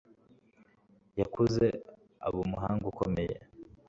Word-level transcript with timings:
Yakuze 1.19 1.65
aba 2.25 2.37
umuhanga 2.45 2.83
ukomeye 2.91 3.35